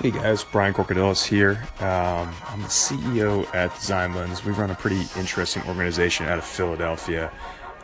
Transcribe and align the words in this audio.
Hey 0.00 0.10
guys, 0.10 0.42
Brian 0.42 0.74
Corcodilos 0.74 1.24
here. 1.24 1.62
Um, 1.78 2.34
I'm 2.48 2.62
the 2.62 2.68
CEO 2.68 3.46
at 3.54 3.70
DesignLens. 3.72 4.42
We 4.44 4.50
run 4.52 4.70
a 4.70 4.74
pretty 4.74 5.02
interesting 5.16 5.62
organization 5.68 6.26
out 6.26 6.38
of 6.38 6.44
Philadelphia. 6.44 7.30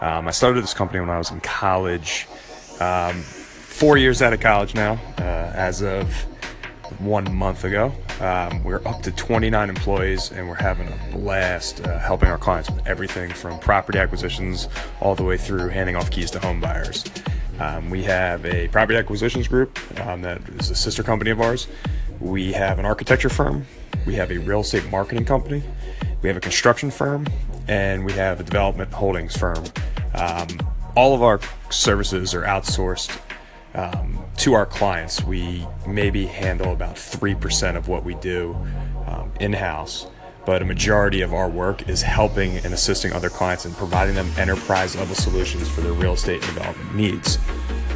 Um, 0.00 0.26
I 0.26 0.30
started 0.32 0.62
this 0.62 0.74
company 0.74 1.00
when 1.00 1.10
I 1.10 1.18
was 1.18 1.30
in 1.30 1.40
college. 1.40 2.26
Um, 2.80 3.20
four 3.20 3.98
years 3.98 4.22
out 4.22 4.32
of 4.32 4.40
college 4.40 4.74
now, 4.74 4.98
uh, 5.18 5.52
as 5.54 5.82
of 5.82 6.12
one 6.98 7.32
month 7.32 7.64
ago. 7.64 7.92
Um, 8.20 8.64
we're 8.64 8.86
up 8.88 9.02
to 9.02 9.12
29 9.12 9.68
employees 9.68 10.32
and 10.32 10.48
we're 10.48 10.54
having 10.56 10.88
a 10.88 11.16
blast 11.16 11.86
uh, 11.86 11.98
helping 11.98 12.30
our 12.30 12.38
clients 12.38 12.70
with 12.70 12.84
everything 12.86 13.30
from 13.30 13.60
property 13.60 13.98
acquisitions 13.98 14.68
all 15.00 15.14
the 15.14 15.24
way 15.24 15.36
through 15.36 15.68
handing 15.68 15.94
off 15.94 16.10
keys 16.10 16.30
to 16.32 16.40
home 16.40 16.60
buyers. 16.60 17.04
Um, 17.60 17.90
we 17.90 18.04
have 18.04 18.44
a 18.46 18.68
property 18.68 18.98
acquisitions 18.98 19.46
group 19.48 19.78
um, 20.00 20.22
that 20.22 20.40
is 20.60 20.70
a 20.70 20.74
sister 20.74 21.02
company 21.02 21.30
of 21.30 21.40
ours. 21.40 21.68
We 22.20 22.52
have 22.52 22.78
an 22.78 22.84
architecture 22.84 23.28
firm. 23.28 23.66
We 24.06 24.14
have 24.14 24.30
a 24.30 24.38
real 24.38 24.60
estate 24.60 24.90
marketing 24.90 25.24
company. 25.24 25.62
We 26.22 26.28
have 26.28 26.36
a 26.36 26.40
construction 26.40 26.90
firm, 26.90 27.26
and 27.68 28.04
we 28.04 28.12
have 28.12 28.40
a 28.40 28.42
development 28.42 28.92
holdings 28.92 29.36
firm. 29.36 29.64
Um, 30.14 30.48
all 30.96 31.14
of 31.14 31.22
our 31.22 31.40
services 31.70 32.34
are 32.34 32.42
outsourced 32.42 33.16
um, 33.74 34.24
to 34.38 34.54
our 34.54 34.66
clients. 34.66 35.22
We 35.22 35.66
maybe 35.86 36.26
handle 36.26 36.72
about 36.72 36.96
3% 36.96 37.76
of 37.76 37.88
what 37.88 38.04
we 38.04 38.14
do 38.14 38.56
um, 39.06 39.32
in 39.40 39.52
house 39.52 40.06
but 40.48 40.62
a 40.62 40.64
majority 40.64 41.20
of 41.20 41.34
our 41.34 41.46
work 41.46 41.90
is 41.90 42.00
helping 42.00 42.56
and 42.64 42.72
assisting 42.72 43.12
other 43.12 43.28
clients 43.28 43.66
and 43.66 43.76
providing 43.76 44.14
them 44.14 44.26
enterprise 44.38 44.96
level 44.96 45.14
solutions 45.14 45.68
for 45.68 45.82
their 45.82 45.92
real 45.92 46.14
estate 46.14 46.40
development 46.40 46.94
needs. 46.94 47.36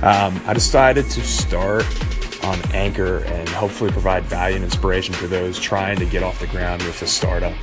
Um, 0.02 0.38
I 0.44 0.52
decided 0.52 1.08
to 1.08 1.22
start 1.22 1.86
on 2.42 2.60
Anchor 2.72 3.18
and 3.24 3.48
hopefully 3.48 3.90
provide 3.90 4.24
value 4.24 4.56
and 4.56 4.64
inspiration 4.64 5.14
for 5.14 5.26
those 5.26 5.58
trying 5.58 5.98
to 5.98 6.06
get 6.06 6.22
off 6.22 6.38
the 6.40 6.46
ground 6.48 6.82
with 6.82 7.00
a 7.02 7.06
startup 7.06 7.54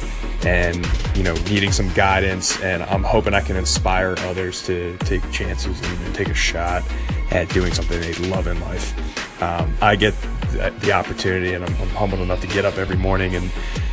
and 0.46 0.88
you 1.16 1.24
know 1.24 1.34
needing 1.50 1.72
some 1.72 1.92
guidance 1.94 2.60
and 2.62 2.84
I'm 2.84 3.04
hoping 3.04 3.34
I 3.34 3.42
can 3.42 3.56
inspire 3.56 4.16
others 4.20 4.66
to 4.68 4.98
take 5.00 5.30
chances 5.32 5.80
and, 5.82 6.06
and 6.06 6.16
take 6.16 6.30
a 6.30 6.34
shot 6.34 6.84
at 7.32 7.50
doing 7.50 7.74
something 7.74 8.00
they 8.00 8.14
love 8.30 8.48
in 8.48 8.60
life. 8.62 8.94
Um, 9.42 9.74
I 9.82 9.96
get 9.96 10.16
the 10.52 10.92
opportunity 10.92 11.54
and 11.54 11.64
I'm, 11.64 11.76
I'm 11.82 11.90
humbled 11.90 12.22
enough 12.22 12.42
to 12.42 12.48
get 12.48 12.66
up 12.66 12.78
every 12.78 12.98
morning 12.98 13.36
and 13.36 13.52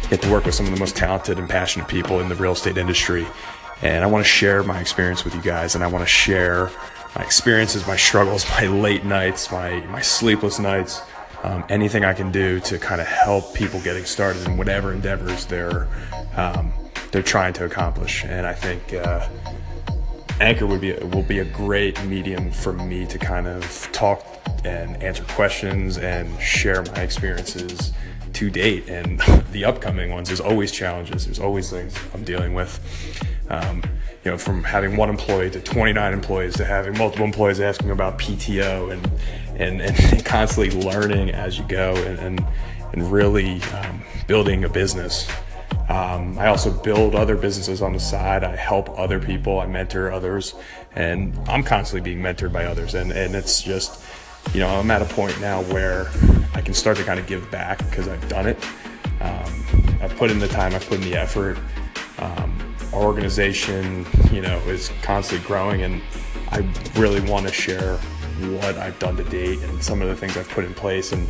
get 0.08 0.22
to 0.22 0.30
work 0.30 0.44
with 0.44 0.54
some 0.54 0.66
of 0.66 0.72
the 0.72 0.78
most 0.78 0.96
talented 0.96 1.38
and 1.38 1.48
passionate 1.48 1.88
people 1.88 2.20
in 2.20 2.28
the 2.28 2.34
real 2.36 2.52
estate 2.52 2.76
industry. 2.76 3.26
And 3.82 4.02
I 4.02 4.06
want 4.06 4.24
to 4.24 4.28
share 4.28 4.62
my 4.62 4.80
experience 4.80 5.24
with 5.24 5.34
you 5.34 5.42
guys, 5.42 5.74
and 5.74 5.84
I 5.84 5.86
want 5.86 6.02
to 6.02 6.08
share 6.08 6.70
my 7.16 7.24
experiences, 7.24 7.86
my 7.86 7.96
struggles, 7.96 8.48
my 8.60 8.66
late 8.66 9.04
nights, 9.04 9.50
my, 9.50 9.80
my 9.86 10.02
sleepless 10.02 10.58
nights, 10.58 11.00
um, 11.42 11.64
anything 11.68 12.04
I 12.04 12.12
can 12.12 12.30
do 12.30 12.60
to 12.60 12.78
kind 12.78 13.00
of 13.00 13.06
help 13.06 13.54
people 13.54 13.80
getting 13.80 14.04
started 14.04 14.46
in 14.46 14.56
whatever 14.56 14.92
endeavors 14.92 15.46
they're 15.46 15.88
um, 16.36 16.72
they're 17.12 17.22
trying 17.22 17.52
to 17.54 17.64
accomplish. 17.64 18.24
And 18.24 18.46
I 18.46 18.52
think 18.52 18.92
uh, 18.92 19.28
Anchor 20.40 20.66
would 20.66 20.80
be 20.80 20.92
will 20.94 21.22
be 21.22 21.38
a 21.38 21.44
great 21.44 22.02
medium 22.04 22.50
for 22.50 22.72
me 22.72 23.06
to 23.06 23.18
kind 23.18 23.46
of 23.46 23.88
talk 23.92 24.24
and 24.64 25.00
answer 25.02 25.24
questions 25.24 25.98
and 25.98 26.40
share 26.40 26.82
my 26.82 27.00
experiences 27.02 27.92
to 28.32 28.50
date 28.50 28.88
and 28.88 29.20
the 29.52 29.64
upcoming 29.64 30.10
ones. 30.10 30.28
There's 30.28 30.40
always 30.40 30.72
challenges. 30.72 31.26
There's 31.26 31.38
always 31.38 31.70
things 31.70 31.96
I'm 32.12 32.24
dealing 32.24 32.54
with. 32.54 32.80
Um, 33.48 33.82
you 34.26 34.32
know, 34.32 34.38
from 34.38 34.64
having 34.64 34.96
one 34.96 35.08
employee 35.08 35.48
to 35.48 35.60
29 35.60 36.12
employees 36.12 36.56
to 36.56 36.64
having 36.64 36.98
multiple 36.98 37.24
employees 37.24 37.60
asking 37.60 37.92
about 37.92 38.18
PTO 38.18 38.92
and 38.92 39.08
and, 39.54 39.80
and 39.80 40.24
constantly 40.24 40.82
learning 40.82 41.30
as 41.30 41.56
you 41.56 41.64
go 41.68 41.94
and 41.94 42.18
and, 42.18 42.44
and 42.92 43.12
really 43.12 43.62
um, 43.62 44.02
building 44.26 44.64
a 44.64 44.68
business. 44.68 45.30
Um, 45.88 46.36
I 46.40 46.48
also 46.48 46.72
build 46.72 47.14
other 47.14 47.36
businesses 47.36 47.80
on 47.80 47.92
the 47.92 48.00
side. 48.00 48.42
I 48.42 48.56
help 48.56 48.98
other 48.98 49.20
people. 49.20 49.60
I 49.60 49.66
mentor 49.66 50.10
others, 50.10 50.56
and 50.96 51.38
I'm 51.46 51.62
constantly 51.62 52.00
being 52.00 52.20
mentored 52.20 52.52
by 52.52 52.64
others. 52.64 52.94
And 52.94 53.12
and 53.12 53.36
it's 53.36 53.62
just, 53.62 54.04
you 54.52 54.58
know, 54.58 54.66
I'm 54.66 54.90
at 54.90 55.02
a 55.02 55.14
point 55.14 55.40
now 55.40 55.62
where 55.72 56.08
I 56.52 56.62
can 56.62 56.74
start 56.74 56.96
to 56.96 57.04
kind 57.04 57.20
of 57.20 57.28
give 57.28 57.48
back 57.52 57.78
because 57.78 58.08
I've 58.08 58.28
done 58.28 58.48
it. 58.48 58.58
Um, 59.20 59.98
I've 60.02 60.16
put 60.16 60.32
in 60.32 60.40
the 60.40 60.48
time, 60.48 60.74
I've 60.74 60.84
put 60.84 60.98
in 60.98 61.08
the 61.08 61.14
effort. 61.14 61.58
Um, 62.18 62.65
our 62.96 63.02
organization, 63.02 64.06
you 64.32 64.40
know, 64.40 64.58
is 64.60 64.90
constantly 65.02 65.46
growing, 65.46 65.82
and 65.82 66.00
I 66.50 66.66
really 66.96 67.20
want 67.30 67.46
to 67.46 67.52
share 67.52 67.96
what 68.58 68.76
I've 68.78 68.98
done 68.98 69.16
to 69.16 69.24
date 69.24 69.60
and 69.60 69.82
some 69.82 70.00
of 70.00 70.08
the 70.08 70.16
things 70.16 70.36
I've 70.36 70.48
put 70.48 70.64
in 70.64 70.72
place 70.74 71.12
and 71.12 71.28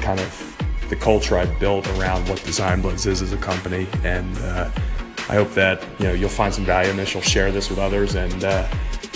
kind 0.00 0.20
of 0.20 0.56
the 0.88 0.96
culture 0.96 1.36
I've 1.36 1.58
built 1.58 1.86
around 1.98 2.28
what 2.28 2.38
DesignLens 2.38 3.06
is 3.06 3.20
as 3.20 3.32
a 3.32 3.36
company. 3.36 3.86
And 4.04 4.36
uh, 4.38 4.70
I 5.28 5.34
hope 5.34 5.52
that 5.54 5.84
you 5.98 6.06
know 6.06 6.12
you'll 6.12 6.28
find 6.28 6.54
some 6.54 6.64
value 6.64 6.90
in 6.90 6.96
this. 6.96 7.12
You'll 7.14 7.22
share 7.22 7.50
this 7.50 7.68
with 7.68 7.80
others, 7.80 8.14
and 8.14 8.44
uh, 8.44 8.68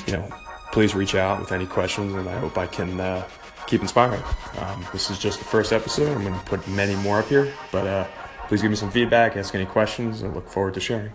you 0.06 0.14
know, 0.14 0.28
please 0.72 0.94
reach 0.96 1.14
out 1.14 1.40
with 1.40 1.52
any 1.52 1.66
questions. 1.66 2.14
And 2.14 2.28
I 2.28 2.36
hope 2.38 2.58
I 2.58 2.66
can 2.66 3.00
uh, 3.00 3.28
keep 3.68 3.80
inspiring. 3.80 4.22
Um, 4.58 4.84
this 4.92 5.08
is 5.08 5.20
just 5.20 5.38
the 5.38 5.44
first 5.44 5.72
episode. 5.72 6.08
I'm 6.16 6.22
going 6.22 6.34
to 6.34 6.46
put 6.46 6.66
many 6.66 6.96
more 6.96 7.20
up 7.20 7.28
here, 7.28 7.52
but 7.70 7.86
uh, 7.86 8.06
please 8.48 8.60
give 8.60 8.70
me 8.70 8.76
some 8.76 8.90
feedback, 8.90 9.36
ask 9.36 9.54
any 9.54 9.66
questions, 9.66 10.24
I 10.24 10.26
look 10.26 10.48
forward 10.48 10.74
to 10.74 10.80
sharing. 10.80 11.12